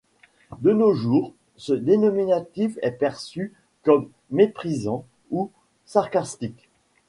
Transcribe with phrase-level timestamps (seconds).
[0.61, 3.53] De nos jours, ce dénominatif est perçu
[3.83, 5.51] comme méprisant ou
[5.85, 6.69] sarcastique.